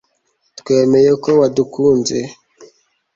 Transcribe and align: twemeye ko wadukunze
twemeye 0.59 1.11
ko 1.23 1.29
wadukunze 1.39 2.17